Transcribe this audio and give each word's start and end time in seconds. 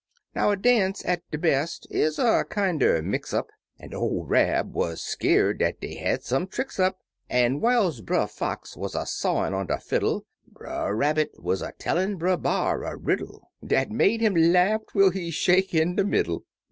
Now 0.33 0.49
a 0.49 0.57
dance 0.57 1.05
at 1.05 1.21
de 1.29 1.37
best 1.37 1.85
is 1.91 2.17
a 2.17 2.43
kinder 2.49 3.03
mix 3.03 3.35
up. 3.35 3.51
An' 3.77 3.93
ol' 3.93 4.25
Rab 4.25 4.73
wuz 4.73 4.95
slteer'd 4.95 5.59
dat 5.59 5.79
dey 5.79 5.93
had 5.93 6.23
some 6.23 6.47
tricks 6.47 6.79
up, 6.79 6.97
An' 7.29 7.59
whiles 7.61 8.01
Brer 8.01 8.25
Fox 8.25 8.75
wuz 8.75 8.95
a 8.95 9.05
sawin' 9.05 9.53
on 9.53 9.67
de 9.67 9.77
fiddle 9.77 10.25
Brer 10.47 10.95
Rabbit 10.95 11.33
wuz 11.37 11.57
a 11.61 11.71
tellin' 11.73 12.15
Brer 12.17 12.37
B'ar 12.37 12.83
a 12.83 12.95
riddle 12.97 13.51
Dat 13.63 13.91
make 13.91 14.23
'im 14.23 14.33
laugh 14.35 14.81
twel 14.89 15.11
he 15.11 15.29
shake 15.29 15.71
in 15.71 15.95
de 15.95 16.03
middle. 16.03 16.45